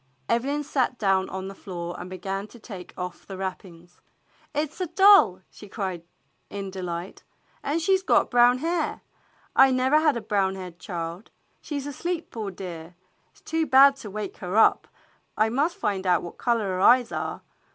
Evelyn 0.27 0.63
sat 0.63 0.97
down 0.97 1.29
on 1.29 1.47
the 1.47 1.53
floor 1.53 1.95
and 1.99 2.09
began 2.09 2.47
to 2.47 2.57
take 2.57 2.91
off 2.97 3.23
the 3.27 3.37
wrappings. 3.37 4.01
"It 4.51 4.71
is 4.71 4.81
a 4.81 4.87
doll!" 4.87 5.41
she 5.51 5.69
cried 5.69 6.01
in 6.49 6.71
delight. 6.71 7.21
"And 7.61 7.79
she 7.79 7.95
's 7.97 8.01
got 8.01 8.31
brown 8.31 8.57
hair! 8.57 9.01
I 9.55 9.69
never 9.69 9.99
had 9.99 10.17
a 10.17 10.21
brown 10.21 10.55
haired 10.55 10.79
child. 10.79 11.29
She 11.61 11.79
's 11.79 11.85
asleep, 11.85 12.31
poor 12.31 12.49
dear; 12.49 12.95
it's 13.29 13.41
too 13.41 13.67
bad 13.67 13.95
to 13.97 14.09
wake 14.09 14.37
her 14.37 14.57
up, 14.57 14.87
but 15.35 15.43
I 15.43 15.49
must 15.49 15.77
find 15.77 16.07
out 16.07 16.23
what 16.23 16.39
color 16.39 16.65
her 16.69 16.81
eyes 16.81 17.11
are. 17.11 17.43